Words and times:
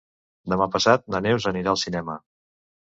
Demà 0.53 0.67
passat 0.77 1.05
na 1.15 1.23
Neus 1.27 1.49
anirà 1.53 1.77
al 1.77 1.81
cinema. 1.87 2.19